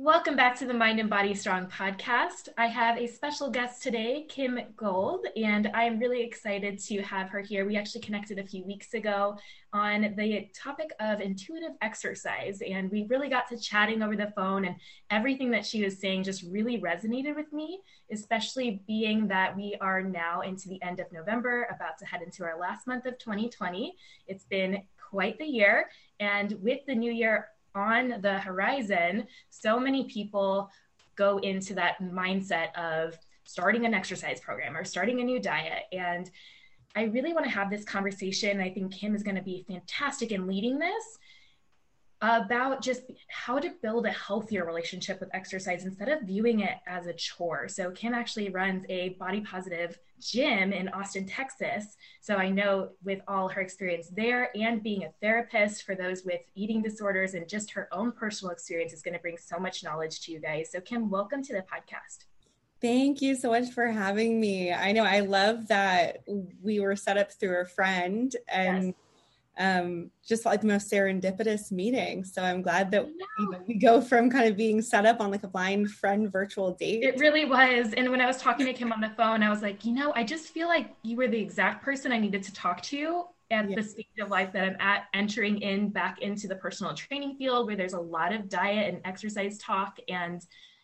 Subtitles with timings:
[0.00, 2.50] Welcome back to the Mind and Body Strong podcast.
[2.56, 7.40] I have a special guest today, Kim Gold, and I'm really excited to have her
[7.40, 7.66] here.
[7.66, 9.36] We actually connected a few weeks ago
[9.72, 14.66] on the topic of intuitive exercise, and we really got to chatting over the phone,
[14.66, 14.76] and
[15.10, 17.80] everything that she was saying just really resonated with me,
[18.12, 22.44] especially being that we are now into the end of November, about to head into
[22.44, 23.96] our last month of 2020.
[24.28, 24.80] It's been
[25.10, 25.88] quite the year,
[26.20, 30.70] and with the new year on the horizon, so many people
[31.16, 35.84] go into that mindset of starting an exercise program or starting a new diet.
[35.92, 36.30] And
[36.94, 38.60] I really want to have this conversation.
[38.60, 41.18] I think Kim is going to be fantastic in leading this
[42.20, 47.06] about just how to build a healthier relationship with exercise instead of viewing it as
[47.06, 47.68] a chore.
[47.68, 51.96] So, Kim actually runs a body positive gym in Austin, Texas.
[52.20, 56.40] So, I know with all her experience there and being a therapist for those with
[56.56, 60.20] eating disorders and just her own personal experience is going to bring so much knowledge
[60.22, 60.70] to you guys.
[60.72, 62.24] So, Kim, welcome to the podcast.
[62.80, 64.72] Thank you so much for having me.
[64.72, 66.22] I know I love that
[66.62, 68.86] we were set up through a friend and.
[68.86, 68.94] Yes
[69.58, 72.24] um, just like the most serendipitous meeting.
[72.24, 73.06] So I'm glad that
[73.38, 76.30] you know, we go from kind of being set up on like a blind friend
[76.30, 77.02] virtual date.
[77.02, 77.92] It really was.
[77.94, 80.12] And when I was talking to Kim on the phone, I was like, you know,
[80.14, 83.68] I just feel like you were the exact person I needed to talk to at
[83.68, 83.76] yeah.
[83.76, 87.66] the stage of life that I'm at, entering in back into the personal training field
[87.66, 90.40] where there's a lot of diet and exercise talk and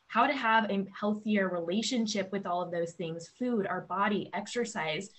[0.08, 5.10] how to have a healthier relationship with all of those things food, our body, exercise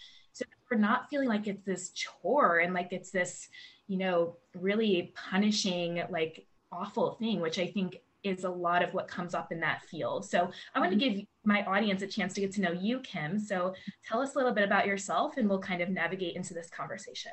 [0.68, 3.50] for not feeling like it's this chore and like it's this,
[3.88, 9.08] you know, really punishing, like awful thing, which I think is a lot of what
[9.08, 10.26] comes up in that field.
[10.26, 11.18] So I want to mm-hmm.
[11.18, 13.40] give my audience a chance to get to know you, Kim.
[13.40, 16.70] So tell us a little bit about yourself and we'll kind of navigate into this
[16.70, 17.32] conversation.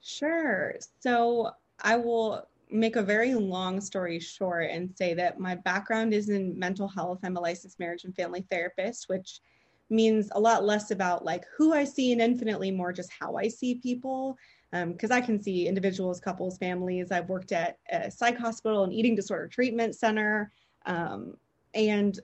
[0.00, 0.76] Sure.
[1.00, 6.28] So I will make a very long story short and say that my background is
[6.28, 7.18] in mental health.
[7.24, 9.40] I'm a licensed marriage and family therapist, which
[9.88, 13.48] means a lot less about like who I see and infinitely more just how I
[13.48, 14.36] see people.
[14.72, 17.12] Because um, I can see individuals, couples, families.
[17.12, 20.52] I've worked at a psych hospital, and eating disorder treatment center.
[20.84, 21.36] Um,
[21.74, 22.18] and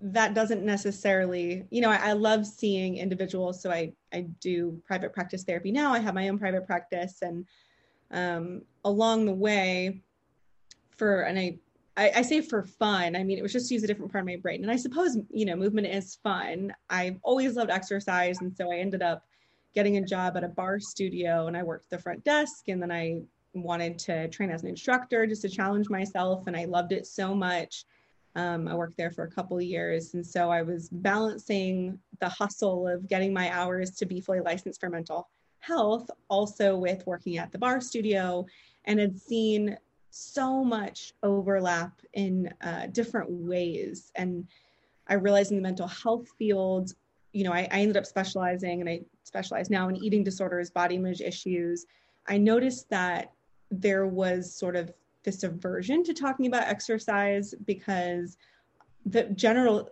[0.00, 3.62] that doesn't necessarily, you know, I, I, love seeing individuals.
[3.62, 5.92] So I, I do private practice therapy now.
[5.92, 7.22] I have my own private practice.
[7.22, 7.46] And
[8.10, 10.02] um, along the way,
[10.90, 11.58] for, and I
[11.96, 13.16] I, I, say for fun.
[13.16, 14.62] I mean, it was just to use a different part of my brain.
[14.62, 16.74] And I suppose, you know, movement is fun.
[16.90, 18.40] I've always loved exercise.
[18.40, 19.24] And so I ended up
[19.74, 22.68] getting a job at a barre studio and I worked the front desk.
[22.68, 23.22] And then I
[23.54, 26.46] wanted to train as an instructor just to challenge myself.
[26.46, 27.84] And I loved it so much.
[28.34, 30.12] Um, I worked there for a couple years.
[30.12, 34.80] And so I was balancing the hustle of getting my hours to be fully licensed
[34.80, 35.30] for mental
[35.60, 38.44] health, also with working at the barre studio,
[38.84, 39.76] and had seen
[40.10, 44.12] so much overlap in uh, different ways.
[44.14, 44.46] And
[45.08, 46.92] I realized in the mental health field,
[47.32, 50.96] you know, I, I ended up specializing and I specialize now in eating disorders, body
[50.96, 51.86] image issues.
[52.26, 53.32] I noticed that
[53.70, 58.36] there was sort of this aversion to talking about exercise because
[59.04, 59.90] the general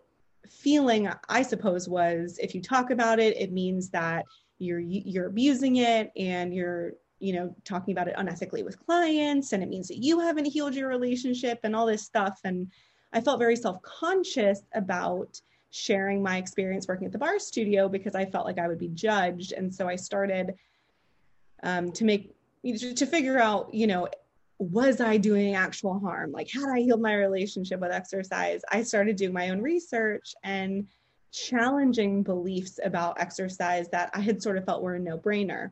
[0.49, 4.25] feeling i suppose was if you talk about it it means that
[4.59, 6.93] you're you're abusing it and you're
[7.25, 10.75] you know talking about it unethically with clients and it means that you haven't healed
[10.75, 12.39] your relationship and all this stuff.
[12.45, 12.71] And
[13.15, 15.41] i felt very self-conscious about
[15.71, 18.89] sharing my experience working at the barre studio because i felt like i would be
[18.89, 19.53] judged.
[19.53, 20.55] And so i started
[21.63, 24.07] um, to make to figure out you know
[24.59, 26.31] was i doing actual harm?
[26.31, 28.61] Like had i healed my relationship with exercise?
[28.71, 30.87] I started doing my own research and
[31.33, 35.71] challenging beliefs about exercise that i had sort of felt were a no-brainer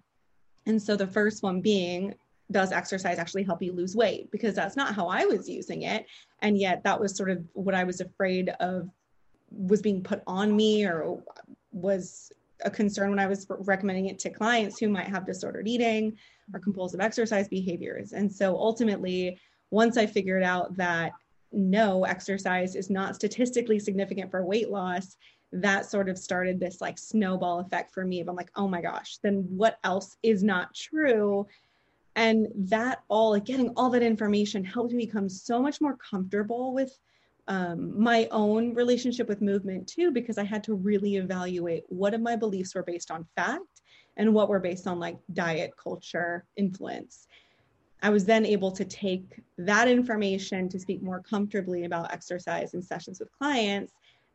[0.66, 2.14] and so the first one being,
[2.50, 4.30] does exercise actually help you lose weight?
[4.30, 6.06] Because that's not how I was using it.
[6.40, 8.88] And yet that was sort of what I was afraid of
[9.50, 11.22] was being put on me or
[11.72, 12.30] was
[12.64, 16.16] a concern when I was recommending it to clients who might have disordered eating
[16.52, 18.12] or compulsive exercise behaviors.
[18.12, 19.38] And so ultimately,
[19.70, 21.12] once I figured out that
[21.50, 25.16] no, exercise is not statistically significant for weight loss,
[25.52, 29.18] that sort of started this like snowball effect for me I'm like, oh my gosh,
[29.22, 31.46] then what else is not true?
[32.16, 36.72] And that all, like getting all that information helped me become so much more comfortable
[36.72, 36.98] with
[37.48, 42.20] um, my own relationship with movement too, because I had to really evaluate what of
[42.20, 43.82] my beliefs were based on fact
[44.16, 47.26] and what were based on like diet culture influence.
[48.02, 52.82] I was then able to take that information to speak more comfortably about exercise in
[52.82, 53.92] sessions with clients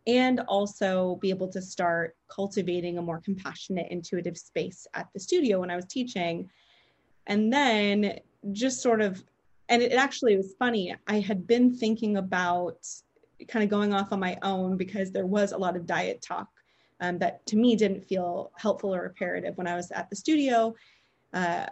[0.08, 5.60] and also be able to start cultivating a more compassionate, intuitive space at the studio
[5.60, 6.50] when I was teaching.
[7.28, 8.20] And then
[8.54, 9.24] just sort of
[9.70, 10.96] and it actually was funny.
[11.08, 12.88] I had been thinking about
[13.50, 16.48] kind of going off on my own because there was a lot of diet talk
[17.02, 20.74] um, that to me didn't feel helpful or reparative when I was at the studio.
[21.34, 21.66] Uh,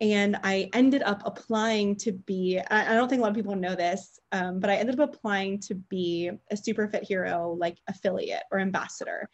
[0.00, 3.74] and I ended up applying to be, I don't think a lot of people know
[3.74, 8.58] this, um, but I ended up applying to be a Superfit Hero like affiliate or
[8.58, 9.28] ambassador.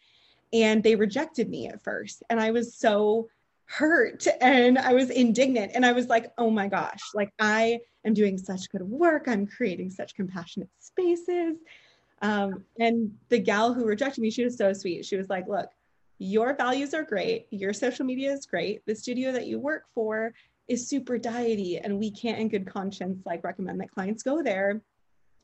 [0.53, 2.23] And they rejected me at first.
[2.29, 3.27] And I was so
[3.65, 5.71] hurt and I was indignant.
[5.73, 9.27] And I was like, oh my gosh, like I am doing such good work.
[9.27, 11.57] I'm creating such compassionate spaces.
[12.21, 15.05] Um, and the gal who rejected me, she was so sweet.
[15.05, 15.69] She was like, look,
[16.19, 17.47] your values are great.
[17.49, 18.85] Your social media is great.
[18.85, 20.33] The studio that you work for
[20.71, 24.81] is super diety and we can't in good conscience like recommend that clients go there.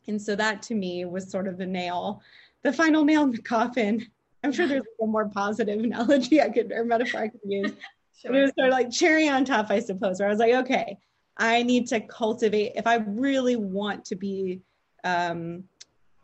[0.08, 2.22] And so that to me was sort of the nail,
[2.64, 4.08] the final nail in the coffin.
[4.44, 7.74] I'm sure there's a more positive analogy I could or metaphor I could use.
[8.22, 8.34] sure.
[8.34, 10.98] It was sort of like cherry on top, I suppose, where I was like, okay,
[11.36, 14.62] I need to cultivate if I really want to be
[15.04, 15.66] um,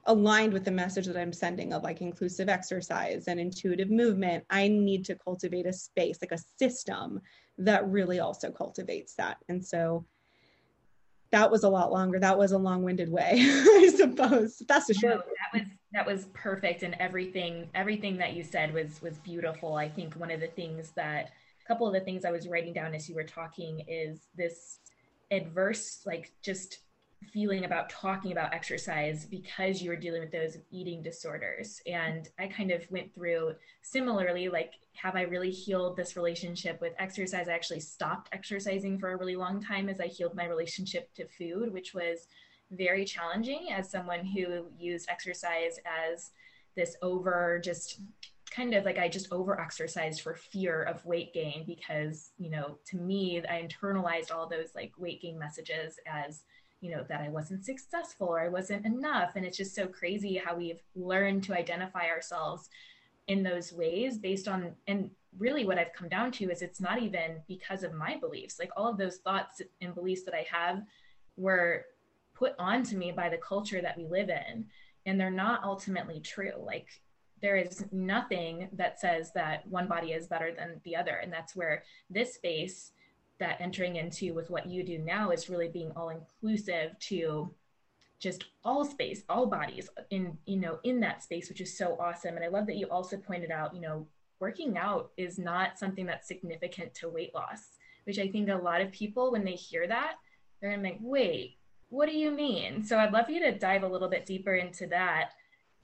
[0.05, 4.69] aligned with the message that I'm sending of like inclusive exercise and intuitive movement, I
[4.69, 7.19] need to cultivate a space, like a system
[7.57, 9.37] that really also cultivates that.
[9.49, 10.05] And so
[11.31, 12.19] that was a lot longer.
[12.19, 14.61] That was a long-winded way, I suppose.
[14.67, 15.15] That's the short.
[15.15, 19.73] No, that was that was perfect, and everything everything that you said was was beautiful.
[19.75, 21.31] I think one of the things that
[21.63, 24.79] a couple of the things I was writing down as you were talking is this
[25.31, 26.79] adverse, like just
[27.31, 31.81] feeling about talking about exercise because you were dealing with those eating disorders.
[31.85, 36.93] And I kind of went through similarly, like, have I really healed this relationship with
[36.99, 37.47] exercise?
[37.47, 41.27] I actually stopped exercising for a really long time as I healed my relationship to
[41.27, 42.27] food, which was
[42.71, 46.31] very challenging as someone who used exercise as
[46.75, 48.01] this over just
[48.53, 52.77] kind of like I just over exercised for fear of weight gain because, you know,
[52.85, 56.43] to me, I internalized all those like weight gain messages as
[56.83, 59.31] you know that i wasn't successful or i wasn't enough.
[59.35, 62.69] And it's just so crazy how we've learned to identify ourselves
[63.27, 67.01] in those ways based on and really what i've come down to is it's not
[67.01, 68.59] even because of my beliefs.
[68.59, 70.83] Like all of those thoughts and beliefs that i have
[71.37, 71.85] were
[72.35, 74.65] put onto me by the culture that we live in
[75.05, 76.51] and they're not ultimately true.
[76.59, 77.01] Like
[77.41, 81.15] there is nothing that says that one body is better than the other.
[81.15, 82.91] And that's where this space
[83.39, 87.53] that entering into with what you do now is really being all inclusive to
[88.19, 92.35] just all space all bodies in you know in that space which is so awesome.
[92.35, 94.07] And i love that you also pointed out you know
[94.39, 97.71] working out is not something that's significant to weight loss
[98.05, 100.15] which i think a lot of people when they hear that
[100.61, 101.57] they're gonna be like wait
[101.89, 102.83] what do you mean?
[102.83, 105.31] So i'd love you to dive a little bit deeper into that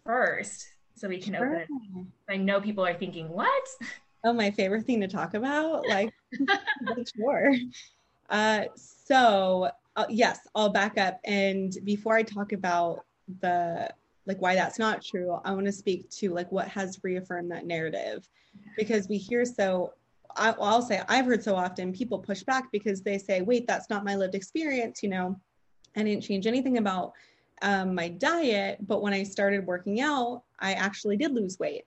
[0.05, 0.65] first
[0.95, 1.61] so we can sure.
[1.61, 3.67] open i know people are thinking what
[4.24, 5.88] Oh, my favorite thing to talk about?
[5.88, 6.13] Like,
[7.16, 7.56] sure.
[8.30, 11.19] Uh, so, uh, yes, I'll back up.
[11.24, 13.06] And before I talk about
[13.42, 13.89] the
[14.25, 17.66] like why that's not true, I want to speak to like what has reaffirmed that
[17.66, 18.27] narrative
[18.77, 19.94] because we hear so.
[20.36, 23.89] I, I'll say I've heard so often people push back because they say, "Wait, that's
[23.89, 25.39] not my lived experience." You know,
[25.95, 27.13] I didn't change anything about
[27.63, 31.86] um, my diet, but when I started working out, I actually did lose weight.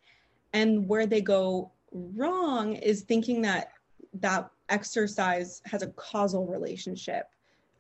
[0.52, 3.72] And where they go wrong is thinking that
[4.14, 7.26] that exercise has a causal relationship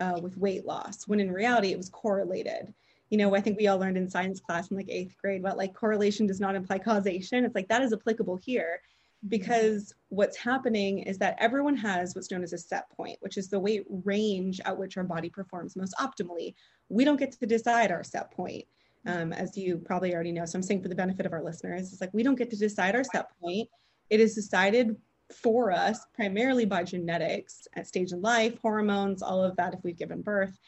[0.00, 2.72] uh, with weight loss when in reality it was correlated.
[3.10, 5.58] You know i think we all learned in science class in like eighth grade but
[5.58, 7.44] like correlation does not imply causation.
[7.44, 8.80] It's like that is applicable here
[9.28, 13.48] because what's happening is that everyone has what's known as a set point which is
[13.48, 16.54] the weight range at which our body performs most optimally.
[16.88, 18.64] We don't get to decide our set point
[19.06, 20.46] um, as you probably already know.
[20.46, 22.56] So i'm saying for the benefit of our listeners it's like we don't get to
[22.56, 23.68] decide our set point
[24.10, 24.96] it is decided
[25.32, 29.96] for us primarily by genetics at stage in life, hormones, all of that if we've
[29.96, 30.58] given birth.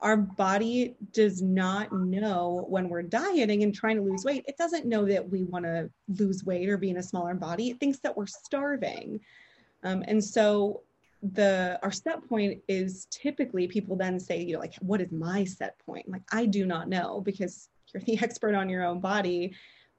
[0.00, 4.44] Our body does not know when we're dieting and trying to lose weight.
[4.46, 7.70] It doesn't know that we want to lose weight or be in a smaller body.
[7.70, 9.20] It thinks that we're starving.
[9.82, 10.82] Um, and so
[11.32, 15.44] the our set point is typically people then say, you know, like, what is my
[15.44, 16.08] set point?
[16.08, 19.54] Like, I do not know because you're the expert on your own body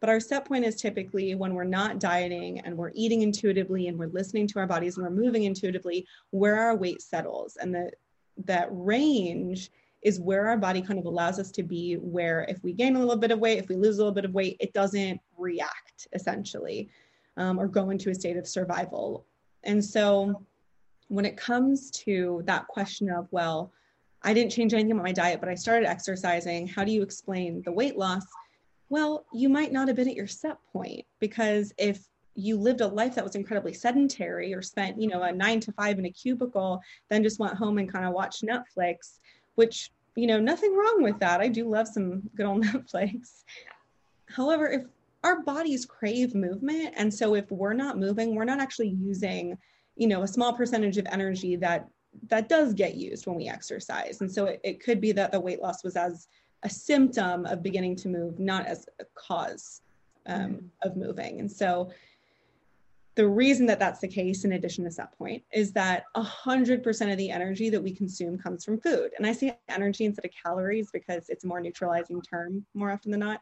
[0.06, 3.98] but our set point is typically when we're not dieting and we're eating intuitively and
[3.98, 7.58] we're listening to our bodies and we're moving intuitively, where our weight settles.
[7.60, 7.90] And the,
[8.46, 9.72] that range
[10.04, 13.00] is where our body kind of allows us to be, where if we gain a
[13.00, 16.08] little bit of weight, if we lose a little bit of weight, it doesn't react
[16.14, 16.88] essentially
[17.38, 19.26] um, or go into a state of survival.
[19.64, 20.46] And so
[21.08, 23.72] when it comes to that question of, well,
[24.22, 27.64] I didn't change anything about my diet, but I started exercising, how do you explain
[27.66, 28.24] the weight loss?
[28.90, 32.88] Well, you might not have been at your set point because if you lived a
[32.88, 36.12] life that was incredibly sedentary or spent, you know, a nine to five in a
[36.12, 39.20] cubicle, then just went home and kind of watched Netflix,
[39.56, 41.42] which, you know, nothing wrong with that.
[41.42, 43.44] I do love some good old Netflix.
[44.28, 44.84] However, if
[45.24, 49.58] our bodies crave movement, and so if we're not moving, we're not actually using,
[49.96, 51.88] you know, a small percentage of energy that
[52.30, 54.22] that does get used when we exercise.
[54.22, 56.28] And so it, it could be that the weight loss was as
[56.66, 59.82] a symptom of beginning to move, not as a cause
[60.26, 60.66] um, mm-hmm.
[60.82, 61.40] of moving.
[61.40, 61.92] And so
[63.14, 67.18] the reason that that's the case, in addition to set point, is that 100% of
[67.18, 69.12] the energy that we consume comes from food.
[69.18, 73.12] And I say energy instead of calories because it's a more neutralizing term more often
[73.12, 73.42] than not.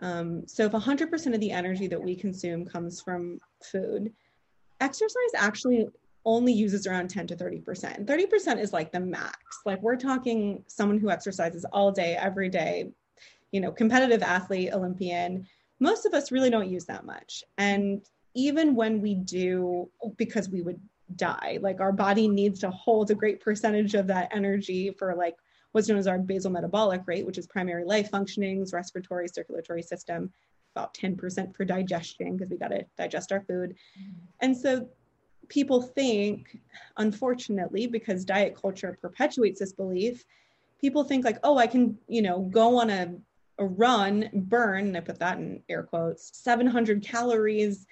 [0.00, 4.12] Um, so if 100% of the energy that we consume comes from food,
[4.80, 5.88] exercise actually
[6.26, 8.04] only uses around 10 to 30%.
[8.04, 9.38] 30% is like the max.
[9.64, 12.90] Like we're talking someone who exercises all day, every day,
[13.52, 15.46] you know, competitive athlete, Olympian.
[15.78, 17.44] Most of us really don't use that much.
[17.58, 18.04] And
[18.34, 20.80] even when we do, because we would
[21.14, 25.36] die, like our body needs to hold a great percentage of that energy for like
[25.72, 30.32] what's known as our basal metabolic rate, which is primary life functionings, respiratory, circulatory system,
[30.74, 33.76] about 10% for digestion, because we got to digest our food.
[34.40, 34.88] And so
[35.48, 36.58] people think,
[36.96, 40.24] unfortunately, because diet culture perpetuates this belief,
[40.80, 43.14] people think like, oh, I can, you know, go on a,
[43.58, 47.86] a run, burn, and I put that in air quotes, 700 calories,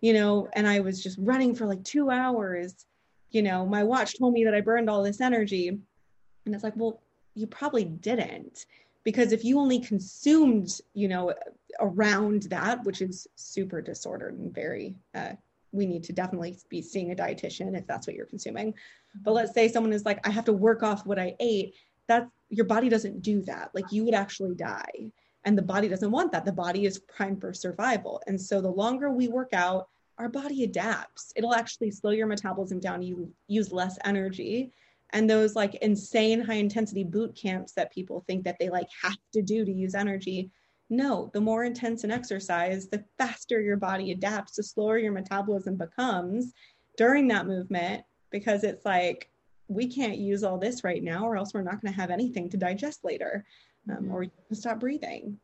[0.00, 2.86] you know, and I was just running for like two hours.
[3.30, 5.68] You know, my watch told me that I burned all this energy.
[5.68, 7.02] And it's like, well,
[7.34, 8.66] you probably didn't
[9.04, 11.32] because if you only consumed you know
[11.80, 15.32] around that which is super disordered and very uh,
[15.72, 18.74] we need to definitely be seeing a dietitian if that's what you're consuming.
[19.22, 21.74] But let's say someone is like, I have to work off what I ate.
[22.08, 23.70] That your body doesn't do that.
[23.72, 25.12] Like you would actually die.
[25.44, 26.44] And the body doesn't want that.
[26.44, 28.20] The body is primed for survival.
[28.26, 31.32] And so the longer we work out, our body adapts.
[31.34, 33.00] It'll actually slow your metabolism down.
[33.00, 34.72] You use less energy.
[35.10, 39.16] And those like insane high intensity boot camps that people think that they like have
[39.32, 40.50] to do to use energy,
[40.90, 45.76] no, the more intense an exercise, the faster your body adapts, the slower your metabolism
[45.76, 46.52] becomes
[46.96, 49.30] during that movement because it's like,
[49.68, 52.50] we can't use all this right now, or else we're not going to have anything
[52.50, 53.44] to digest later,
[53.88, 55.38] um, or stop breathing.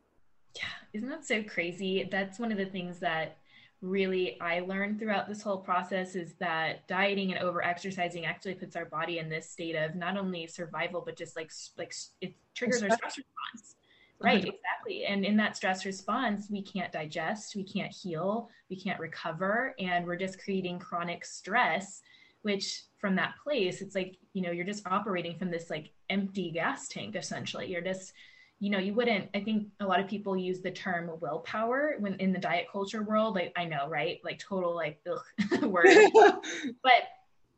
[0.53, 2.07] Yeah, isn't that so crazy?
[2.11, 3.37] That's one of the things that
[3.81, 8.75] really I learned throughout this whole process is that dieting and over exercising actually puts
[8.75, 12.81] our body in this state of not only survival but just like like it triggers
[12.81, 13.75] our stress response
[14.19, 15.05] Right, exactly.
[15.05, 20.07] And in that stress response, we can't digest, we can't heal, we can't recover, and
[20.07, 22.01] we're just creating chronic stress,
[22.41, 26.49] which from that place, it's like, you know, you're just operating from this like empty
[26.49, 27.67] gas tank essentially.
[27.67, 28.11] You're just,
[28.59, 32.15] you know, you wouldn't, I think a lot of people use the term willpower when
[32.15, 33.35] in the diet culture world.
[33.35, 34.19] Like, I know, right?
[34.23, 34.99] Like, total, like,
[35.51, 35.85] ugh, word.
[36.83, 37.03] but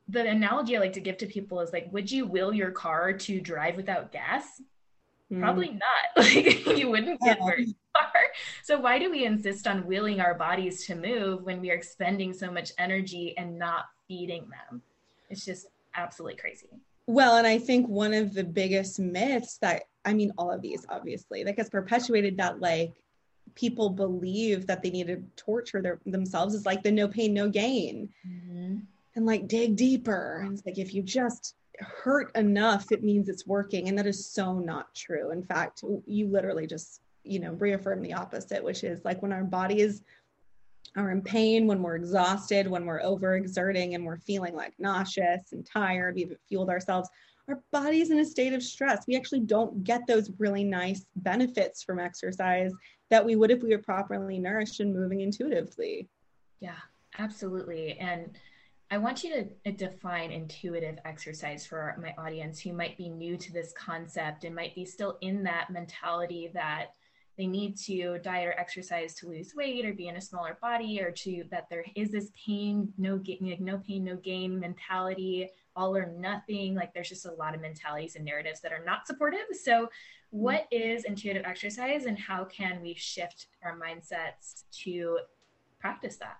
[0.09, 3.13] the analogy I like to give to people is like, would you will your car
[3.13, 4.61] to drive without gas?
[5.37, 5.79] Probably mm.
[5.79, 6.25] not.
[6.35, 8.11] Like you wouldn't get very far.
[8.63, 12.33] So why do we insist on willing our bodies to move when we are expending
[12.33, 14.81] so much energy and not feeding them?
[15.29, 16.67] It's just absolutely crazy.
[17.07, 20.85] Well, and I think one of the biggest myths that I mean, all of these
[20.89, 22.93] obviously that gets perpetuated that like
[23.55, 27.49] people believe that they need to torture their, themselves is like the no pain, no
[27.49, 28.09] gain.
[28.27, 28.77] Mm-hmm.
[29.15, 30.41] And like dig deeper.
[30.43, 33.87] And it's like if you just hurt enough, it means it's working.
[33.87, 35.31] And that is so not true.
[35.31, 39.43] In fact, you literally just, you know, reaffirm the opposite, which is like when our
[39.43, 40.03] bodies
[40.95, 45.65] are in pain, when we're exhausted, when we're overexerting and we're feeling like nauseous and
[45.65, 47.09] tired, we've fueled ourselves,
[47.47, 49.05] our body's in a state of stress.
[49.07, 52.71] We actually don't get those really nice benefits from exercise
[53.09, 56.07] that we would if we were properly nourished and moving intuitively.
[56.59, 56.77] Yeah,
[57.17, 57.97] absolutely.
[57.97, 58.37] And
[58.91, 63.37] I want you to uh, define intuitive exercise for my audience who might be new
[63.37, 66.87] to this concept and might be still in that mentality that
[67.37, 70.99] they need to diet or exercise to lose weight or be in a smaller body
[71.01, 75.95] or to that there is this pain no gain no pain no gain mentality all
[75.95, 76.73] or nothing.
[76.73, 79.45] Like there's just a lot of mentalities and narratives that are not supportive.
[79.63, 79.85] So mm-hmm.
[80.31, 85.19] what is intuitive exercise and how can we shift our mindsets to
[85.79, 86.39] practice that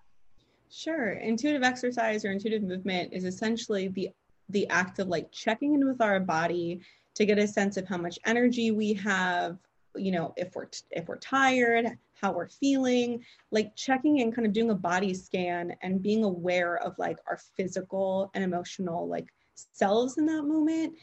[0.69, 1.13] Sure.
[1.13, 4.09] Intuitive exercise or intuitive movement is essentially the
[4.49, 6.81] the act of like checking in with our body
[7.15, 9.57] to get a sense of how much energy we have,
[9.95, 11.87] you know, if we're if we're tired,
[12.19, 16.77] how we're feeling, like checking in kind of doing a body scan and being aware
[16.77, 20.93] of like our physical and emotional like selves in that moment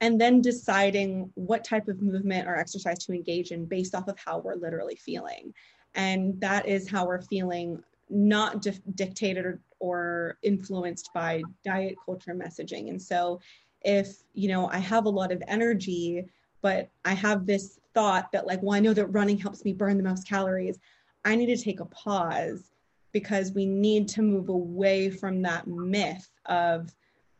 [0.00, 4.18] and then deciding what type of movement or exercise to engage in based off of
[4.18, 5.54] how we're literally feeling.
[5.94, 12.34] And that is how we're feeling not di- dictated or, or influenced by diet culture
[12.34, 12.88] messaging.
[12.90, 13.40] And so
[13.84, 16.24] if you know i have a lot of energy
[16.62, 19.96] but i have this thought that like well i know that running helps me burn
[19.96, 20.78] the most calories
[21.24, 22.72] i need to take a pause
[23.12, 26.92] because we need to move away from that myth of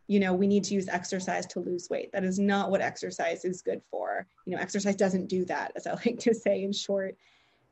[0.07, 2.13] you know we need to use exercise to lose weight.
[2.13, 4.27] That is not what exercise is good for.
[4.45, 7.17] You know exercise doesn't do that as i like to say in short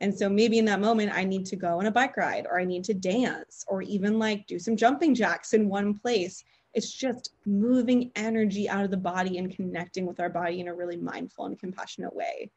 [0.00, 2.58] and so maybe in that moment i need to go on a bike ride or
[2.60, 6.44] i need to dance or even like do some jumping jacks in one place
[6.74, 10.74] it's just moving energy out of the body and connecting with our body in a
[10.74, 12.50] really mindful and compassionate way.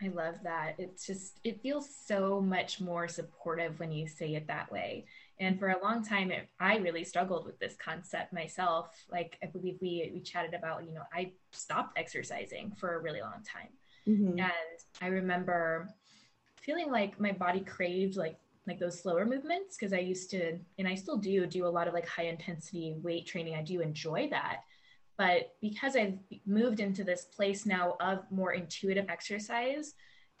[0.00, 0.74] I love that.
[0.78, 5.06] It's just, it feels so much more supportive when you say it that way.
[5.40, 9.04] And for a long time, it, I really struggled with this concept myself.
[9.10, 13.20] Like I believe we we chatted about, you know, I stopped exercising for a really
[13.20, 13.68] long time,
[14.06, 14.38] mm-hmm.
[14.40, 14.52] and
[15.00, 15.88] I remember
[16.68, 20.86] feeling like my body craved like like those slower movements because I used to, and
[20.86, 23.54] I still do, do a lot of like high intensity weight training.
[23.54, 24.58] I do enjoy that.
[25.16, 29.94] But because I've moved into this place now of more intuitive exercise,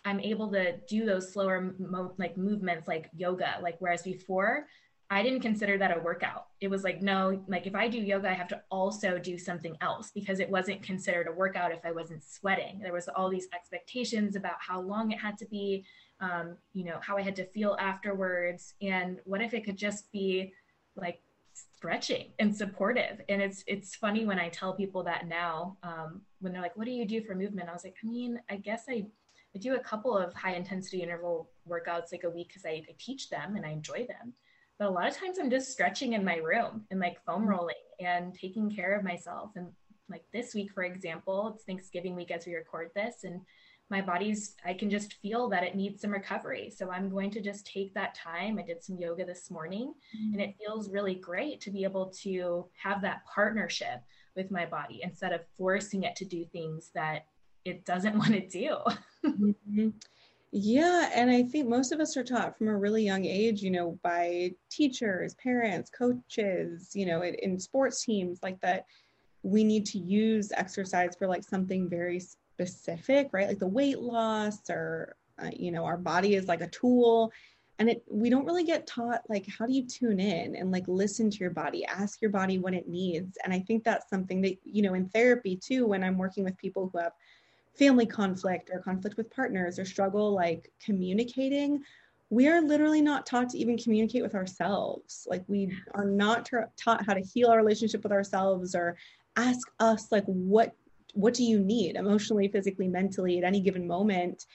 [0.04, 3.54] I'm able to do those slower mo- like movements like yoga.
[3.62, 4.66] Like whereas before,
[5.10, 6.48] I didn't consider that a workout.
[6.60, 9.74] It was like, no, like if I do yoga, I have to also do something
[9.80, 12.78] else because it wasn't considered a workout if I wasn't sweating.
[12.80, 15.86] There was all these expectations about how long it had to be
[16.20, 18.74] um, you know, how I had to feel afterwards.
[18.82, 20.52] And what if it could just be
[20.96, 21.20] like
[21.52, 23.20] stretching and supportive?
[23.28, 26.86] And it's it's funny when I tell people that now, um, when they're like, what
[26.86, 27.68] do you do for movement?
[27.68, 29.06] I was like, I mean, I guess I,
[29.54, 32.94] I do a couple of high intensity interval workouts like a week because I, I
[32.98, 34.32] teach them and I enjoy them.
[34.78, 37.50] But a lot of times I'm just stretching in my room and like foam mm-hmm.
[37.50, 39.50] rolling and taking care of myself.
[39.56, 39.68] And
[40.08, 43.24] like this week, for example, it's Thanksgiving week as we record this.
[43.24, 43.40] And
[43.90, 47.40] my body's i can just feel that it needs some recovery so i'm going to
[47.40, 50.32] just take that time i did some yoga this morning mm-hmm.
[50.32, 54.02] and it feels really great to be able to have that partnership
[54.36, 57.26] with my body instead of forcing it to do things that
[57.64, 58.76] it doesn't want to do
[59.24, 59.88] mm-hmm.
[60.52, 63.70] yeah and i think most of us are taught from a really young age you
[63.70, 68.84] know by teachers parents coaches you know in, in sports teams like that
[69.42, 72.20] we need to use exercise for like something very
[72.58, 73.48] specific, right?
[73.48, 77.32] Like the weight loss or, uh, you know, our body is like a tool.
[77.78, 80.88] And it, we don't really get taught like how do you tune in and like
[80.88, 83.38] listen to your body, ask your body what it needs.
[83.44, 86.56] And I think that's something that, you know, in therapy too, when I'm working with
[86.56, 87.12] people who have
[87.78, 91.80] family conflict or conflict with partners or struggle like communicating,
[92.30, 95.28] we are literally not taught to even communicate with ourselves.
[95.30, 98.96] Like we are not tra- taught how to heal our relationship with ourselves or
[99.36, 100.74] ask us like what
[101.14, 104.46] what do you need emotionally, physically, mentally at any given moment?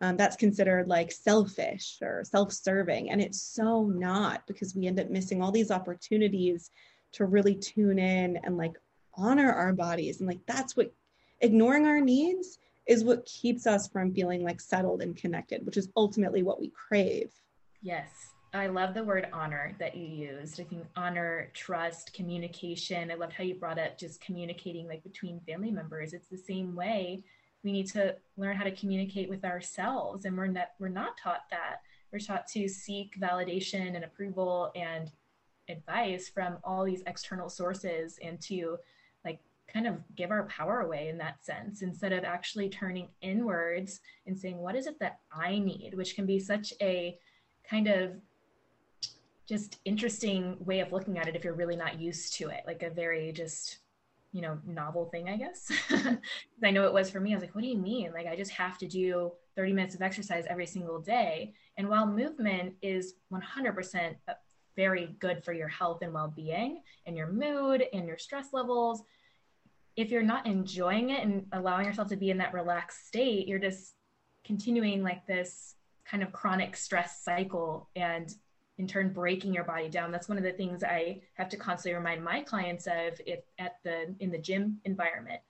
[0.00, 3.10] Um, that's considered like selfish or self serving.
[3.10, 6.70] And it's so not because we end up missing all these opportunities
[7.12, 8.74] to really tune in and like
[9.14, 10.20] honor our bodies.
[10.20, 10.92] And like that's what
[11.40, 15.88] ignoring our needs is what keeps us from feeling like settled and connected, which is
[15.96, 17.30] ultimately what we crave.
[17.82, 18.08] Yes.
[18.58, 20.60] I love the word honor that you used.
[20.60, 23.10] I think honor, trust, communication.
[23.10, 26.12] I loved how you brought up just communicating like between family members.
[26.12, 27.22] It's the same way
[27.64, 31.42] we need to learn how to communicate with ourselves and we're not we're not taught
[31.50, 31.82] that.
[32.12, 35.10] We're taught to seek validation and approval and
[35.68, 38.78] advice from all these external sources and to
[39.24, 39.40] like
[39.72, 44.38] kind of give our power away in that sense instead of actually turning inwards and
[44.38, 47.18] saying what is it that I need, which can be such a
[47.68, 48.12] kind of
[49.48, 52.82] just interesting way of looking at it if you're really not used to it like
[52.82, 53.78] a very just
[54.32, 55.72] you know novel thing i guess.
[56.62, 58.12] I know it was for me i was like what do you mean?
[58.12, 61.52] Like i just have to do 30 minutes of exercise every single day.
[61.76, 64.34] And while movement is 100% uh,
[64.76, 69.02] very good for your health and well-being and your mood and your stress levels
[69.96, 73.58] if you're not enjoying it and allowing yourself to be in that relaxed state you're
[73.58, 73.94] just
[74.44, 75.74] continuing like this
[76.08, 78.36] kind of chronic stress cycle and
[78.78, 80.10] in turn breaking your body down.
[80.12, 83.76] That's one of the things i have to constantly remind my clients of if at
[83.84, 85.40] the in the gym environment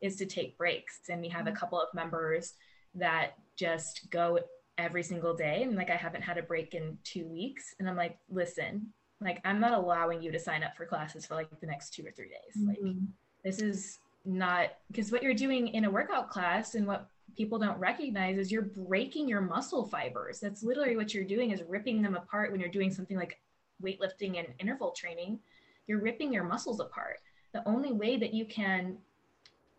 [0.00, 1.00] is to take breaks.
[1.08, 1.58] And we have a mm-hmm.
[1.58, 2.54] couple of members
[2.94, 4.38] that just go
[4.76, 5.62] every single day.
[5.62, 7.74] And like i haven't had a break in two weeks.
[7.78, 11.34] And i'm like listen like i'm not allowing you to sign up for classes for
[11.34, 12.56] like the next two or three days.
[12.56, 12.68] Mm-hmm.
[12.68, 12.96] like
[13.44, 17.78] this is not because what you're doing in a workout class and what people don't
[17.78, 20.40] recognize is you're breaking your muscle fibers.
[20.40, 23.40] That's literally what you're doing is ripping them apart when you're doing something like
[23.82, 25.38] weightlifting and interval training.
[25.86, 27.20] You're ripping your muscles apart.
[27.52, 28.98] The only way that you can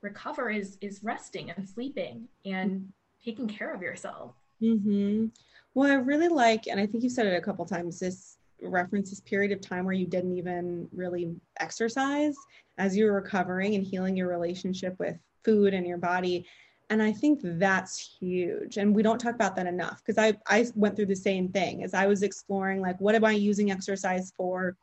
[0.01, 2.91] recover is is resting and sleeping and
[3.23, 4.35] taking care of yourself.
[4.61, 5.27] Mm-hmm.
[5.73, 7.99] Well, I really like, and I think you said it a couple times.
[7.99, 12.35] This reference this period of time where you didn't even really exercise
[12.77, 16.45] as you were recovering and healing your relationship with food and your body
[16.89, 18.77] and i think that's huge.
[18.77, 21.83] And we don't talk about that enough because i i went through the same thing
[21.83, 24.77] as i was exploring like what am i using exercise for?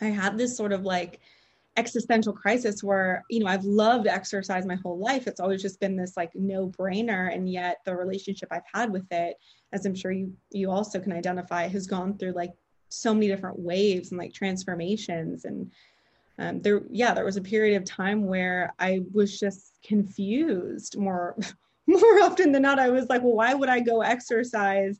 [0.00, 1.20] I had this sort of like
[1.76, 5.26] existential crisis where you know I've loved exercise my whole life.
[5.26, 9.06] It's always just been this like no brainer and yet the relationship I've had with
[9.10, 9.36] it
[9.72, 12.52] as I'm sure you you also can identify has gone through like
[12.88, 15.44] so many different waves and like transformations.
[15.44, 15.70] And
[16.38, 21.36] um, there yeah there was a period of time where I was just confused more
[21.86, 24.98] more often than not I was like well why would I go exercise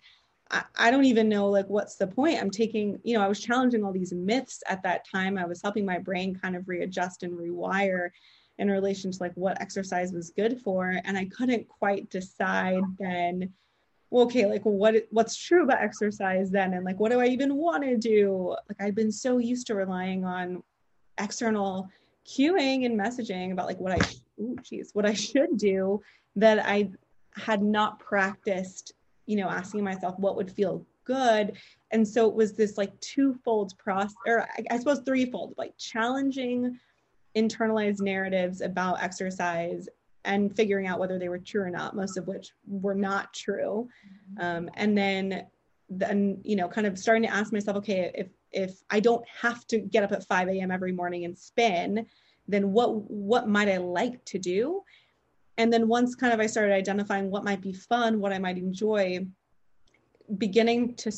[0.50, 2.40] I, I don't even know like what's the point.
[2.40, 5.38] I'm taking, you know, I was challenging all these myths at that time.
[5.38, 8.10] I was helping my brain kind of readjust and rewire
[8.58, 11.00] in relation to like what exercise was good for.
[11.04, 13.52] And I couldn't quite decide then,
[14.10, 17.56] well, okay, like what what's true about exercise then and like what do I even
[17.56, 18.56] want to do?
[18.68, 20.62] Like I've been so used to relying on
[21.18, 21.88] external
[22.26, 23.98] cueing and messaging about like what I
[24.40, 26.00] oh geez, what I should do
[26.36, 26.90] that I
[27.34, 28.92] had not practiced
[29.28, 31.52] you know, asking myself what would feel good.
[31.90, 36.78] And so it was this like twofold process, or I, I suppose threefold, like challenging
[37.36, 39.86] internalized narratives about exercise
[40.24, 43.88] and figuring out whether they were true or not, most of which were not true.
[44.40, 45.46] Um, and then,
[45.90, 49.66] then, you know, kind of starting to ask myself, okay, if, if I don't have
[49.68, 50.70] to get up at 5 a.m.
[50.70, 52.06] every morning and spin,
[52.46, 54.82] then what, what might I like to do?
[55.58, 58.56] and then once kind of i started identifying what might be fun what i might
[58.56, 59.18] enjoy
[60.38, 61.12] beginning to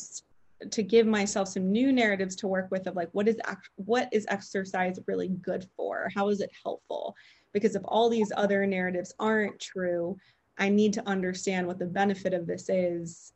[0.69, 3.39] to give myself some new narratives to work with of like what is
[3.75, 7.15] what is exercise really good for how is it helpful
[7.53, 10.17] because if all these other narratives aren't true
[10.57, 13.33] i need to understand what the benefit of this is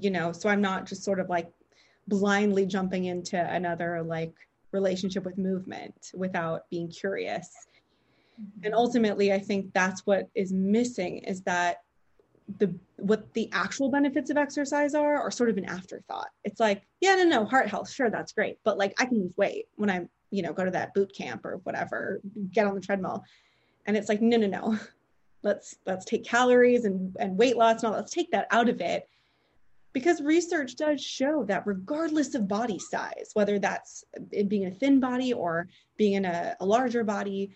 [0.00, 1.50] you know so i'm not just sort of like
[2.08, 4.34] blindly jumping into another like
[4.72, 7.50] relationship with movement without being curious.
[8.40, 8.66] Mm-hmm.
[8.66, 11.78] And ultimately i think that's what is missing is that
[12.58, 16.28] the what the actual benefits of exercise are are sort of an afterthought.
[16.44, 18.58] It's like yeah no no heart health sure that's great.
[18.64, 21.44] But like i can lose weight when i you know go to that boot camp
[21.44, 22.20] or whatever
[22.52, 23.22] get on the treadmill.
[23.86, 24.78] And it's like no no no.
[25.44, 28.80] Let's let's take calories and and weight loss and all let's take that out of
[28.80, 29.08] it
[29.92, 35.00] because research does show that regardless of body size whether that's it being a thin
[35.00, 37.50] body or being in a, a larger body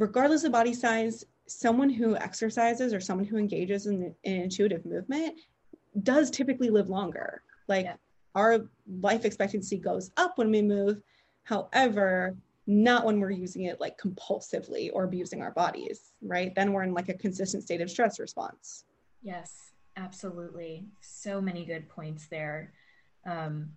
[0.00, 5.38] regardless of body size, someone who exercises or someone who engages in, in intuitive movement
[6.02, 7.42] does typically live longer.
[7.68, 7.96] Like yeah.
[8.34, 8.66] our
[9.00, 11.02] life expectancy goes up when we move.
[11.44, 12.36] However,
[12.66, 16.54] not when we're using it like compulsively or abusing our bodies, right?
[16.54, 18.84] Then we're in like a consistent state of stress response.
[19.22, 19.69] Yes,
[20.00, 20.86] absolutely.
[21.00, 22.72] So many good points there.
[23.26, 23.70] Um,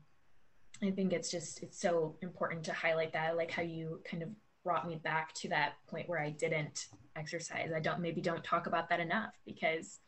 [0.82, 4.24] I think it's just it's so important to highlight that, I like how you kind
[4.24, 4.30] of
[4.64, 7.72] brought me back to that point where I didn't exercise.
[7.76, 10.00] I don't maybe don't talk about that enough because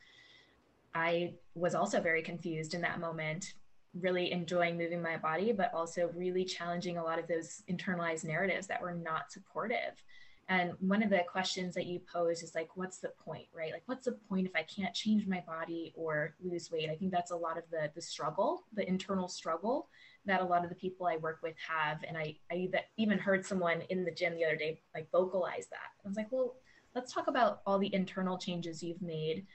[0.93, 3.53] I was also very confused in that moment,
[3.99, 8.67] really enjoying moving my body, but also really challenging a lot of those internalized narratives
[8.67, 10.01] that were not supportive.
[10.47, 13.71] And one of the questions that you pose is like, what's the point, right?
[13.71, 16.89] Like, what's the point if I can't change my body or lose weight?
[16.89, 19.89] I think that's a lot of the the struggle, the internal struggle
[20.25, 22.03] that a lot of the people I work with have.
[22.07, 25.89] And I, I even heard someone in the gym the other day like vocalize that.
[26.03, 26.55] I was like, well,
[26.93, 29.47] let's talk about all the internal changes you've made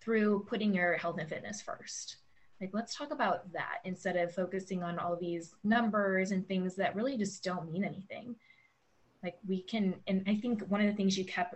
[0.00, 2.16] through putting your health and fitness first.
[2.60, 6.96] Like, let's talk about that instead of focusing on all these numbers and things that
[6.96, 8.34] really just don't mean anything.
[9.22, 11.54] Like, we can, and I think one of the things you kept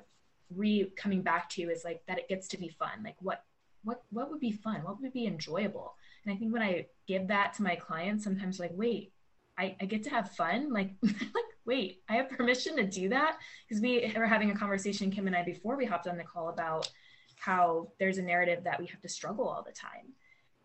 [0.55, 3.03] re coming back to is like that it gets to be fun.
[3.05, 3.45] Like, what,
[3.85, 4.83] what, what would be fun?
[4.83, 5.95] What would be enjoyable?
[6.25, 9.13] And I think when I give that to my clients, sometimes like, wait,
[9.59, 10.73] I, I get to have fun.
[10.73, 13.39] Like, like, wait, I have permission to do that?
[13.69, 16.49] Because we were having a conversation, Kim and I, before we hopped on the call
[16.49, 16.91] about
[17.37, 20.13] how there's a narrative that we have to struggle all the time.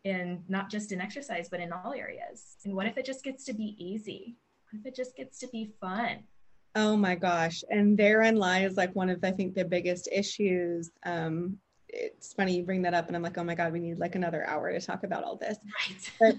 [0.06, 2.56] And not just in exercise, but in all areas.
[2.64, 4.38] And what if it just gets to be easy?
[4.72, 6.24] What if it just gets to be fun?
[6.80, 7.64] Oh my gosh.
[7.72, 10.92] And therein lies like one of, I think, the biggest issues.
[11.04, 11.58] Um,
[11.90, 14.16] it's funny you bring that up and i'm like oh my god we need like
[14.16, 15.58] another hour to talk about all this.
[15.88, 16.12] Right.
[16.20, 16.36] But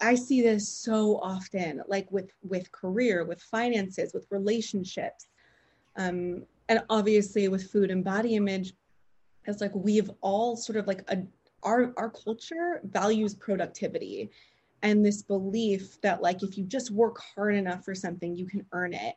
[0.00, 5.26] i see this so often like with with career with finances with relationships.
[5.96, 8.72] Um and obviously with food and body image
[9.46, 11.18] it's like we've all sort of like a
[11.62, 14.30] our our culture values productivity
[14.82, 18.64] and this belief that like if you just work hard enough for something you can
[18.72, 19.16] earn it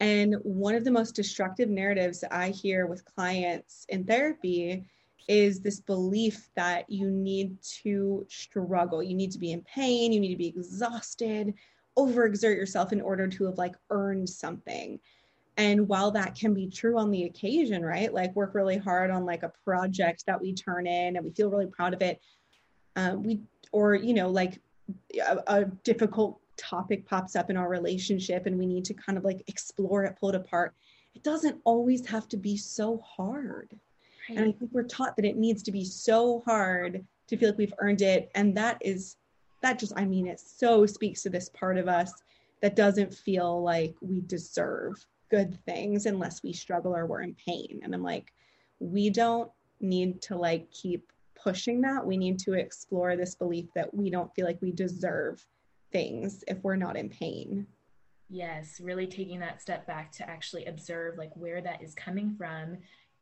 [0.00, 4.84] and one of the most destructive narratives i hear with clients in therapy
[5.28, 9.02] is this belief that you need to struggle.
[9.02, 10.12] You need to be in pain.
[10.12, 11.54] You need to be exhausted.
[11.98, 14.98] Overexert yourself in order to have like earned something.
[15.56, 19.24] And while that can be true on the occasion right like work really hard on
[19.24, 22.20] like a project that we turn in and we feel really proud of it
[22.96, 24.60] uh, we or you know like
[25.24, 29.24] a, a difficult topic pops up in our relationship and we need to kind of
[29.24, 30.74] like explore it pull it apart
[31.14, 33.78] it doesn't always have to be so hard.
[34.28, 34.38] Right.
[34.38, 37.58] and i think we're taught that it needs to be so hard to feel like
[37.58, 38.30] we've earned it.
[38.34, 39.16] And that is
[39.62, 42.12] that just i mean it so speaks to this part of us
[42.60, 47.80] that doesn't feel like we deserve good things unless we struggle or we're in pain.
[47.82, 48.32] And i'm like
[48.80, 52.04] we don't need to like keep pushing that.
[52.04, 55.44] We need to explore this belief that we don't feel like we deserve
[55.94, 57.66] things if we're not in pain
[58.28, 62.76] yes really taking that step back to actually observe like where that is coming from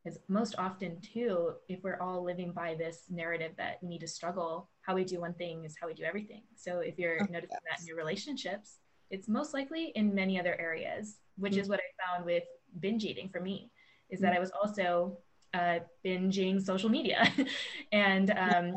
[0.04, 4.06] is most often too if we're all living by this narrative that we need to
[4.06, 7.26] struggle how we do one thing is how we do everything so if you're oh,
[7.30, 7.60] noticing yes.
[7.70, 8.78] that in your relationships
[9.10, 11.60] it's most likely in many other areas which mm-hmm.
[11.60, 12.44] is what i found with
[12.80, 13.70] binge eating for me
[14.08, 14.38] is that mm-hmm.
[14.38, 15.18] i was also
[15.54, 17.30] uh, binging social media
[17.92, 18.74] and um,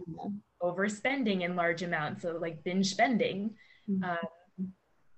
[0.61, 3.55] overspending in large amounts so like binge spending
[3.89, 4.03] mm-hmm.
[4.03, 4.17] um,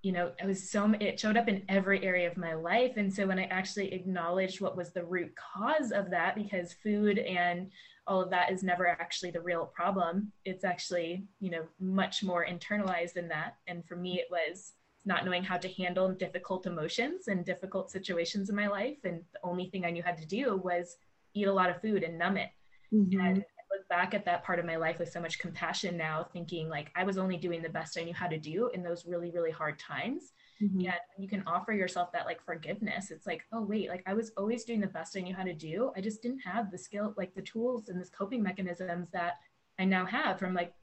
[0.02, 2.94] you know it was so it showed up in every area of my life.
[2.98, 7.20] And so when i actually acknowledged what was the root cause of that because food
[7.20, 7.70] and
[8.06, 10.32] all of that is never actually the real problem.
[10.46, 13.56] It's actually you know much more internalized than that.
[13.68, 14.74] And for me it was
[15.06, 18.98] not knowing how to handle difficult emotions and difficult situations in my life.
[19.04, 20.98] And the only thing i knew how to do was
[21.34, 22.50] eat a lot of food and numb it.
[22.94, 23.20] Mm-hmm.
[23.20, 23.44] and
[23.88, 26.92] look back at that part of my life with so much compassion now, thinking like
[26.96, 29.52] I was only doing the best I knew how to do in those really, really
[29.52, 30.34] hard times.
[30.62, 30.82] Mm-hmm.
[30.82, 33.12] Yet you can offer yourself that like forgiveness.
[33.12, 35.54] It's like, oh wait, like I was always doing the best I knew how to
[35.54, 35.92] do.
[35.96, 39.34] I just didn't have the skill, like the tools and this coping mechanisms that
[39.80, 40.74] I now have from like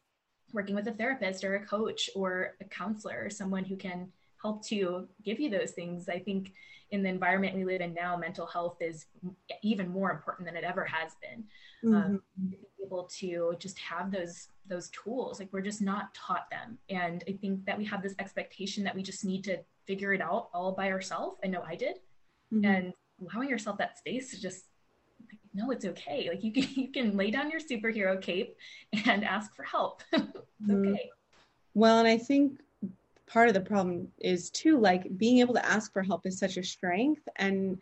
[0.53, 4.65] working with a therapist or a coach or a counselor or someone who can help
[4.67, 6.09] to give you those things.
[6.09, 6.53] I think
[6.95, 9.07] in the environment we live in now, mental health is
[9.63, 11.45] even more important than it ever has been.
[11.85, 12.05] Um, mm-hmm.
[12.07, 12.55] Um,
[12.85, 17.33] able to just have those those tools, like we're just not taught them, and I
[17.33, 20.73] think that we have this expectation that we just need to figure it out all
[20.73, 21.39] by ourselves.
[21.45, 21.97] I know I did,
[22.53, 22.65] mm-hmm.
[22.65, 24.65] and allowing yourself that space to just
[25.21, 26.29] like, no, it's okay.
[26.31, 28.57] Like you can you can lay down your superhero cape
[29.07, 30.03] and ask for help.
[30.13, 30.89] it's mm-hmm.
[30.89, 31.11] okay.
[31.75, 32.61] Well, and I think
[33.35, 36.57] part of the problem is too like being able to ask for help is such
[36.57, 37.29] a strength.
[37.37, 37.79] And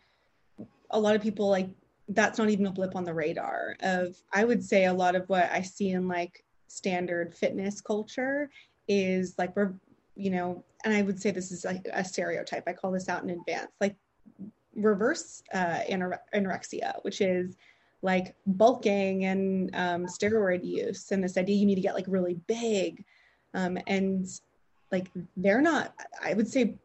[0.89, 1.69] a lot of people like
[2.09, 5.27] that's not even a blip on the radar of i would say a lot of
[5.29, 8.49] what i see in like standard fitness culture
[8.89, 9.73] is like we're
[10.15, 13.23] you know and i would say this is like a stereotype i call this out
[13.23, 13.95] in advance like
[14.75, 15.79] reverse uh,
[16.33, 17.55] anorexia which is
[18.03, 21.11] like bulking and um, steroid use.
[21.11, 23.03] And this idea you need to get like really big
[23.53, 24.27] um, and
[24.93, 26.75] like they're not i would say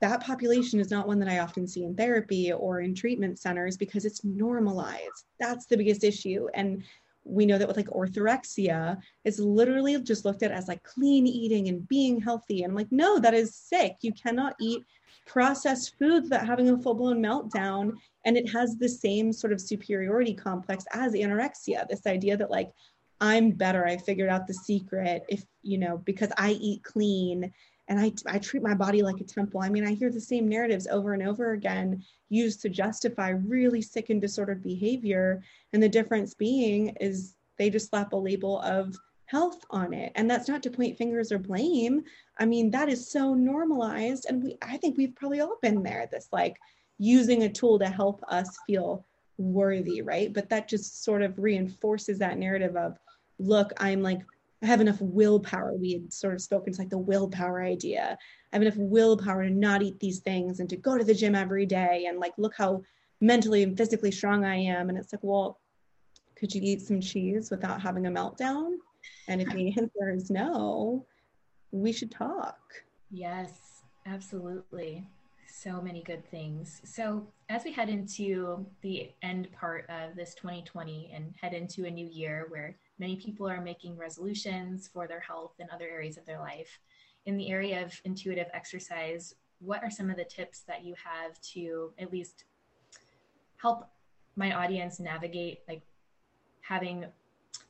[0.00, 3.76] that population is not one that i often see in therapy or in treatment centers
[3.78, 5.24] because it's normalized.
[5.40, 6.48] That's the biggest issue.
[6.52, 6.82] And
[7.24, 11.68] we know that with like orthorexia it's literally just looked at as like clean eating
[11.68, 12.64] and being healthy.
[12.64, 13.96] And I'm like no that is sick.
[14.02, 14.84] You cannot eat
[15.26, 17.92] processed foods that having a full-blown meltdown.
[18.26, 22.70] And it has the same sort of superiority complex as anorexia this idea that like
[23.24, 23.86] I'm better.
[23.86, 27.50] I figured out the secret if, you know, because I eat clean
[27.88, 29.62] and I, I treat my body like a temple.
[29.62, 33.80] I mean, I hear the same narratives over and over again used to justify really
[33.80, 35.42] sick and disordered behavior.
[35.72, 40.12] And the difference being is they just slap a label of health on it.
[40.16, 42.02] And that's not to point fingers or blame.
[42.38, 44.26] I mean, that is so normalized.
[44.28, 46.58] And we, I think we've probably all been there, this like
[46.98, 49.06] using a tool to help us feel
[49.38, 50.30] worthy, right?
[50.30, 52.98] But that just sort of reinforces that narrative of
[53.38, 54.20] look, I'm like,
[54.62, 55.74] I have enough willpower.
[55.74, 58.16] We had sort of spoken to like the willpower idea.
[58.52, 61.34] I have enough willpower to not eat these things and to go to the gym
[61.34, 62.82] every day and like look how
[63.20, 64.88] mentally and physically strong I am.
[64.88, 65.58] And it's like, well,
[66.36, 68.76] could you eat some cheese without having a meltdown?
[69.28, 71.06] And if the answer is no,
[71.70, 72.58] we should talk.
[73.10, 75.06] Yes, absolutely.
[75.46, 76.80] So many good things.
[76.84, 81.90] So, as we head into the end part of this 2020 and head into a
[81.90, 86.26] new year where Many people are making resolutions for their health and other areas of
[86.26, 86.78] their life.
[87.26, 91.40] In the area of intuitive exercise, what are some of the tips that you have
[91.40, 92.44] to at least
[93.56, 93.88] help
[94.36, 95.82] my audience navigate like
[96.60, 97.06] having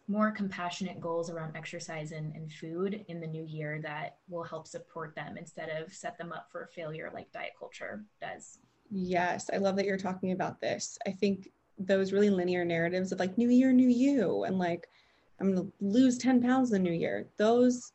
[0.09, 4.67] more compassionate goals around exercise and, and food in the new year that will help
[4.67, 8.59] support them instead of set them up for failure like diet culture does?
[8.91, 10.99] Yes, I love that you're talking about this.
[11.07, 14.87] I think those really linear narratives of like new year, new you, and like
[15.40, 17.27] I'm gonna lose 10 pounds in the new year.
[17.37, 17.92] Those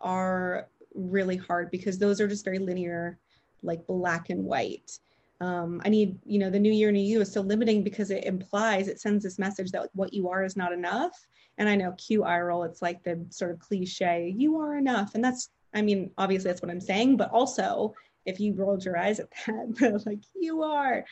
[0.00, 3.18] are really hard because those are just very linear,
[3.62, 4.98] like black and white.
[5.40, 8.24] Um, I need, you know, the new year, new you is so limiting because it
[8.24, 11.26] implies, it sends this message that what you are is not enough.
[11.58, 15.14] And I know eye roll, it's like the sort of cliche, you are enough.
[15.14, 17.94] And that's, I mean, obviously that's what I'm saying, but also
[18.26, 21.04] if you rolled your eyes at that, like you are,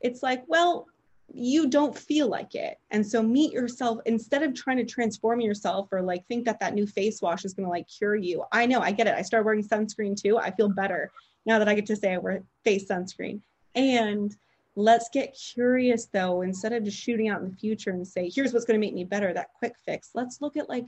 [0.00, 0.86] it's like, well,
[1.32, 2.78] you don't feel like it.
[2.90, 6.74] And so meet yourself instead of trying to transform yourself or like think that that
[6.74, 8.44] new face wash is going to like cure you.
[8.52, 9.14] I know, I get it.
[9.14, 10.38] I started wearing sunscreen too.
[10.38, 11.10] I feel better
[11.46, 13.40] now that I get to say I wear face sunscreen.
[13.74, 14.34] And
[14.76, 18.52] let's get curious though, instead of just shooting out in the future and say, here's
[18.52, 20.10] what's going to make me better, that quick fix.
[20.14, 20.86] Let's look at like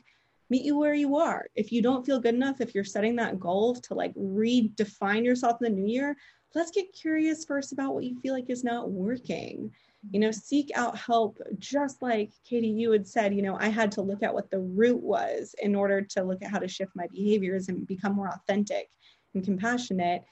[0.50, 1.46] meet you where you are.
[1.54, 5.58] If you don't feel good enough, if you're setting that goal to like redefine yourself
[5.62, 6.16] in the new year,
[6.54, 9.70] let's get curious first about what you feel like is not working
[10.10, 13.92] you know seek out help just like katie you had said you know i had
[13.92, 16.90] to look at what the root was in order to look at how to shift
[16.96, 18.88] my behaviors and become more authentic
[19.34, 20.22] and compassionate.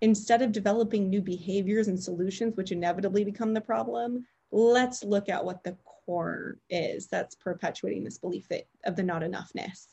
[0.00, 5.44] Instead of developing new behaviors and solutions which inevitably become the problem let's look at
[5.44, 9.86] what the core is that's perpetuating this belief that, of the not enoughness.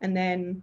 [0.00, 0.62] And then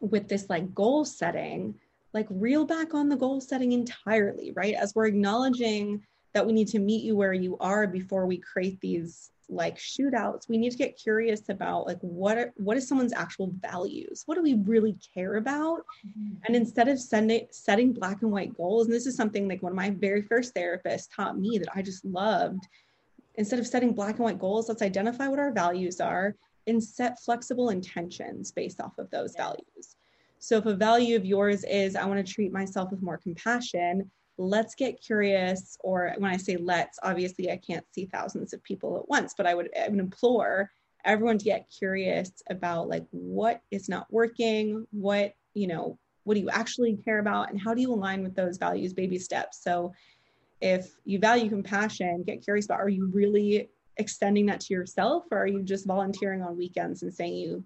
[0.00, 1.74] with this like goal setting
[2.14, 4.74] like reel back on the goal setting entirely right?
[4.74, 8.80] As we're acknowledging that we need to meet you where you are before we create
[8.80, 10.48] these like shootouts.
[10.48, 14.22] We need to get curious about like what are, what is someone's actual values?
[14.26, 15.84] What do we really care about?
[16.06, 16.36] Mm-hmm.
[16.46, 19.72] and instead of sending setting black and white goals and this is something like one
[19.72, 22.66] of my very first therapists taught me that i just loved
[23.34, 26.34] instead of setting black and white goals let's identify what our values are
[26.66, 29.96] and set flexible intentions based off of those values.
[30.38, 34.10] So if a value of yours is i want to treat myself with more compassion
[34.40, 38.96] let's get curious or when i say let's obviously i can't see thousands of people
[38.96, 40.70] at once but i would, I would implore
[41.04, 46.40] everyone to get curious about like what is not working what you know what do
[46.40, 49.62] you actually care about and how do you align with those values baby steps?
[49.62, 49.92] So
[50.60, 55.38] if you value compassion get curious about are you really extending that to yourself or
[55.38, 57.64] are you just volunteering on weekends and saying you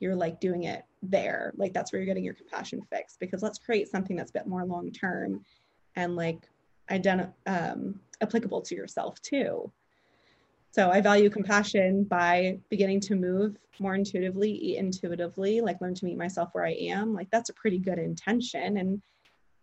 [0.00, 1.52] you're like doing it there?
[1.56, 4.46] Like that's where you're getting your compassion fix because let's create something that's a bit
[4.46, 5.44] more long term
[5.98, 6.48] and like
[6.90, 9.70] identi- um, applicable to yourself too.
[10.70, 16.04] So I value compassion by beginning to move more intuitively, eat intuitively, like learn to
[16.04, 17.14] meet myself where I am.
[17.14, 19.02] Like that's a pretty good intention and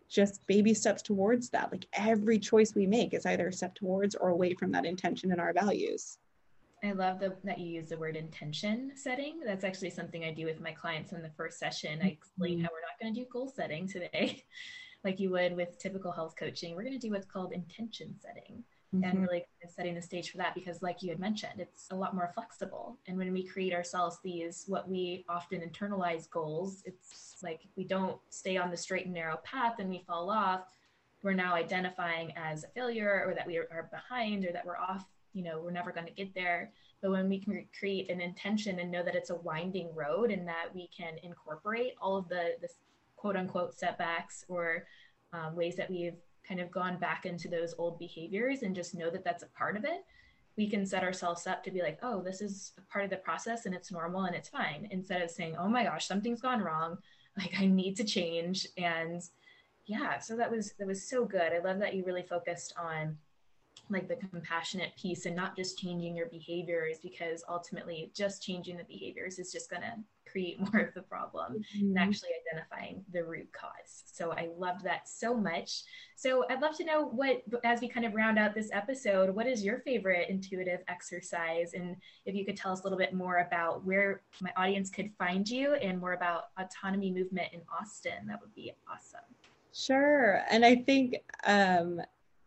[0.09, 1.71] just baby steps towards that.
[1.71, 5.31] Like every choice we make is either a step towards or away from that intention
[5.31, 6.17] and our values.
[6.83, 9.39] I love the, that you use the word intention setting.
[9.43, 11.99] That's actually something I do with my clients in the first session.
[12.03, 12.65] I explain mm-hmm.
[12.65, 14.43] how we're not going to do goal setting today.
[15.05, 18.63] like you would with typical health coaching, we're going to do what's called intention setting.
[18.93, 19.03] Mm-hmm.
[19.03, 22.15] And really setting the stage for that because, like you had mentioned, it's a lot
[22.15, 22.97] more flexible.
[23.07, 28.17] And when we create ourselves these, what we often internalize goals, it's like we don't
[28.29, 30.67] stay on the straight and narrow path and we fall off.
[31.23, 35.05] We're now identifying as a failure or that we are behind or that we're off,
[35.33, 36.71] you know, we're never going to get there.
[37.01, 40.47] But when we can create an intention and know that it's a winding road and
[40.47, 42.69] that we can incorporate all of the, the
[43.25, 44.85] quote unquote setbacks or
[45.33, 49.09] um, ways that we've kind of gone back into those old behaviors and just know
[49.09, 50.05] that that's a part of it
[50.57, 53.17] we can set ourselves up to be like oh this is a part of the
[53.17, 56.61] process and it's normal and it's fine instead of saying oh my gosh something's gone
[56.61, 56.97] wrong.
[57.37, 58.65] Like i need to change.
[58.77, 59.21] And
[59.87, 61.51] yeah so that was that was so good.
[61.51, 63.17] I love that you really focused on
[63.89, 68.83] like the compassionate piece and not just changing your behaviors because ultimately just changing the
[68.83, 69.93] behaviors is just going to
[70.29, 71.85] create more of the problem mm-hmm.
[71.87, 74.03] and actually identifying the root cause.
[74.05, 75.83] So I loved that so much.
[76.15, 79.47] So I'd love to know what, as we kind of round out this episode, what
[79.47, 81.73] is your favorite intuitive exercise?
[81.73, 81.95] And
[82.25, 85.47] if you could tell us a little bit more about where my audience could find
[85.47, 89.21] you and more about autonomy movement in Austin, that would be awesome.
[89.73, 90.41] Sure.
[90.49, 92.01] And I think um,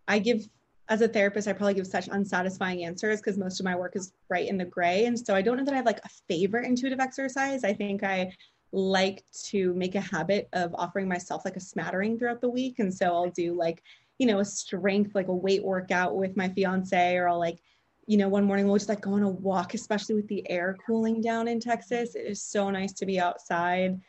[0.08, 0.48] I give
[0.88, 4.12] as a therapist, I probably give such unsatisfying answers because most of my work is
[4.30, 5.04] right in the gray.
[5.04, 7.62] And so I don't know that I have like a favorite intuitive exercise.
[7.62, 8.32] I think I
[8.72, 12.78] like to make a habit of offering myself like a smattering throughout the week.
[12.78, 13.82] And so I'll do like,
[14.18, 17.58] you know, a strength, like a weight workout with my fiance, or I'll like,
[18.06, 20.74] you know, one morning we'll just like go on a walk, especially with the air
[20.86, 22.14] cooling down in Texas.
[22.14, 24.00] It is so nice to be outside.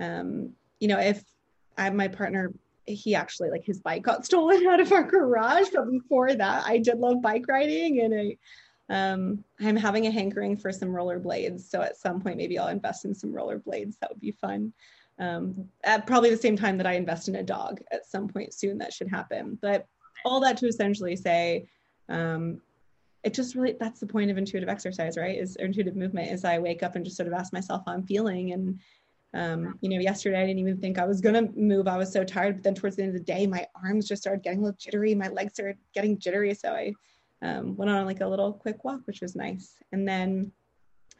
[0.00, 1.22] Um, you know, if
[1.78, 2.52] I have my partner
[2.86, 6.78] he actually like his bike got stolen out of our garage but before that i
[6.78, 8.36] did love bike riding and i
[8.90, 13.04] um i'm having a hankering for some rollerblades so at some point maybe i'll invest
[13.04, 14.72] in some rollerblades that would be fun.
[15.18, 18.52] Um at probably the same time that i invest in a dog at some point
[18.52, 19.58] soon that should happen.
[19.62, 19.86] But
[20.24, 21.66] all that to essentially say
[22.08, 22.60] um
[23.22, 25.38] it just really that's the point of intuitive exercise right?
[25.38, 28.02] Is intuitive movement is i wake up and just sort of ask myself how i'm
[28.02, 28.80] feeling and
[29.34, 31.88] um, you know yesterday i didn't even think i was going to move.
[31.88, 34.22] I was so tired but then towards the end of the day my arms just
[34.22, 35.14] started getting a little jittery.
[35.14, 36.92] My legs started getting jittery so i
[37.42, 39.76] um, went on like a little quick walk which was nice.
[39.92, 40.52] And then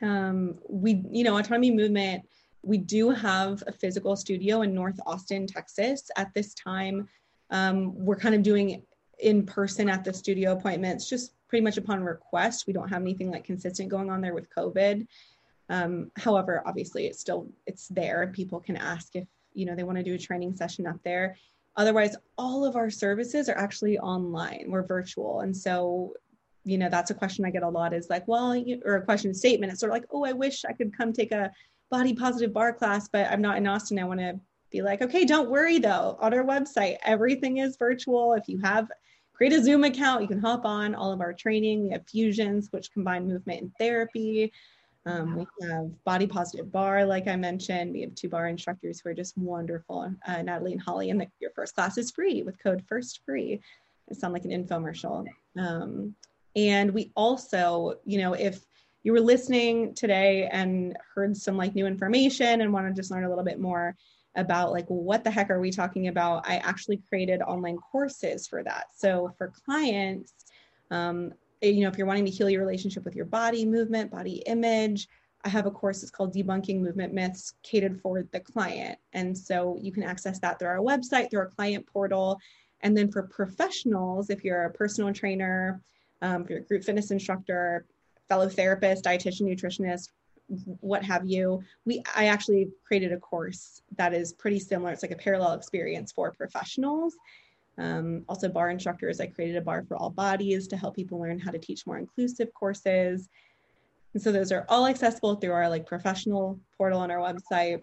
[0.02, 2.22] um, we you know autonomy movement
[2.62, 6.10] we do have a physical studio in north austin texas.
[6.16, 7.08] At this time
[7.50, 8.82] um, we're kind of doing
[9.18, 12.66] in person at the studio appointments just pretty much upon request.
[12.66, 15.06] We don't have anything like consistent going on there with COVID.
[15.74, 18.22] Um, however, obviously it's still it's there.
[18.22, 21.00] and People can ask if you know they want to do a training session up
[21.04, 21.36] there.
[21.76, 24.66] Otherwise, all of our services are actually online.
[24.68, 26.14] We're virtual, and so
[26.64, 29.04] you know that's a question I get a lot is like, well, you, or a
[29.04, 29.72] question statement.
[29.72, 31.50] It's sort of like, oh, I wish I could come take a
[31.90, 33.98] body positive barre class, but I'm not in Austin.
[33.98, 34.38] I want to
[34.70, 36.16] be like, okay, don't worry though.
[36.20, 38.34] On our website, everything is virtual.
[38.34, 38.88] If you have
[39.34, 40.22] create a Zoom account.
[40.22, 41.82] You can hop on all of our training.
[41.82, 44.52] We have fusions, which combine movement and therapy.
[45.06, 47.92] Um, we have body positive Barre, like I mentioned.
[47.92, 51.10] We have two barre instructors who are just wonderful, uh, Natalie and Holly.
[51.10, 53.60] And the, your first class is free with code first free.
[54.08, 55.26] It sounds like an infomercial.
[55.58, 56.14] Um,
[56.56, 58.64] and we also, you know, if
[59.02, 63.24] you were listening today and heard some like new information and want to just learn
[63.24, 63.94] a little bit more,
[64.36, 68.62] about like what the heck are we talking about i actually created online courses for
[68.64, 70.32] that so for clients
[70.90, 71.32] um,
[71.72, 75.08] you know if you're wanting to heal your relationship with your body movement body image
[75.44, 78.98] i have a course it's called debunking movement myths catered for the client.
[79.12, 82.38] And so you can access that through our website through our client portal.
[82.80, 85.80] And then for professionals if you're a personal trainer
[86.22, 87.86] um, if you're a group fitness instructor
[88.28, 90.08] fellow therapist dietitian nutritionist
[90.80, 94.92] what have you we i actually created a course that is pretty similar.
[94.92, 97.14] It's like a parallel experience for professionals
[97.78, 101.38] um, also barre instructors i created a barre for all bodies to help people learn
[101.38, 103.28] how to teach more inclusive courses.
[104.12, 107.80] And so those are all accessible through our like professional portal on our website.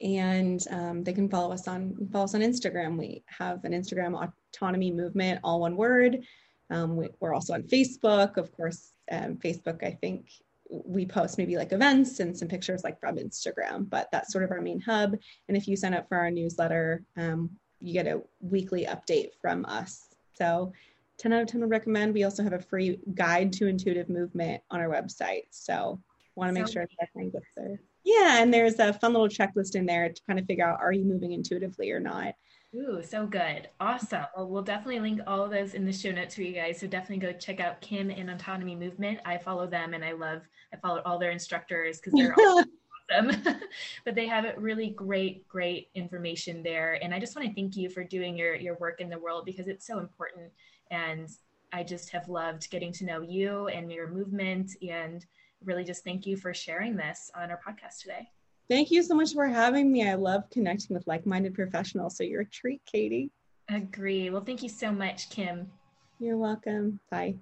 [0.00, 2.98] And um, they can follow us on follow us on instagram.
[2.98, 6.24] We have an instagram autonomy movement all one word.
[6.70, 8.36] Um, we, are also on facebook.
[8.36, 10.28] Of course um, facebook i think
[10.70, 14.50] we post maybe like events and some pictures like from Instagram, but that's sort of
[14.50, 15.16] our main hub.
[15.48, 17.50] And if you sign up for our newsletter, um,
[17.80, 20.06] you get a weekly update from us.
[20.34, 20.72] So
[21.18, 22.14] 10 out of 10 would recommend.
[22.14, 25.44] We also have a free guide to intuitive movement on our website.
[25.50, 26.00] So
[26.36, 27.80] want to make sure everything gets there.
[28.04, 30.92] Yeah, and there's a fun little checklist in there to kind of figure out are
[30.92, 32.34] you moving intuitively or not.
[32.74, 33.68] Ooh, so good.
[33.80, 34.26] Awesome.
[34.36, 36.78] Well, we'll definitely link all of those in the show notes for you guys.
[36.78, 39.20] So definitely go check out Kim and Autonomy Movement.
[39.24, 42.34] I follow them and I love, I follow all their instructors because they're
[44.04, 46.98] but they have really great, great information there.
[47.02, 49.44] And I just want to thank you for doing your, your work in the world
[49.44, 50.50] because it's so important.
[50.90, 51.28] And
[51.72, 55.24] I just have loved getting to know you and your movement and
[55.64, 58.28] really just thank you for sharing this on our podcast today.
[58.68, 60.06] Thank you so much for having me.
[60.06, 62.16] I love connecting with like minded professionals.
[62.16, 63.30] So you're a treat, Katie.
[63.70, 64.30] Agree.
[64.30, 65.70] Well, thank you so much, Kim.
[66.18, 67.00] You're welcome.
[67.10, 67.36] Bye.